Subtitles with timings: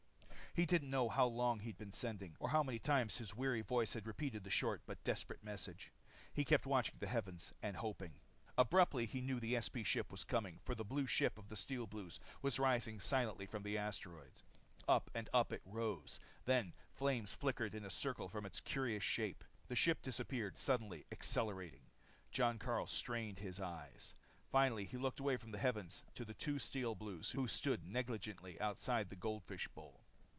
[0.53, 3.93] He didn't know how long he'd been sending, nor how many times his weary voice
[3.93, 5.93] had repeated the short but desperate message.
[6.33, 8.15] He kept watching the heavens and hoping.
[8.57, 11.87] Abruptly he knew the SP ship was coming, for the blue ship of the Steel
[11.87, 14.41] Blues was rising silently from the asteroid.
[14.89, 19.45] Up and up it rose, then flames flickered in a circle about its curious shape.
[19.69, 21.85] The ship disappeared, suddenly accelerating.
[22.29, 24.15] Jon Karyl strained his eyes.
[24.49, 28.59] Finally he looked away from the heavens to the two Steel Blues who stood negligently
[28.59, 30.01] outside the goldfish bowl.